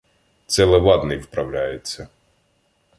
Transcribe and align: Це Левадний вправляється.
Це 0.47 0.65
Левадний 0.65 1.17
вправляється. 1.17 2.07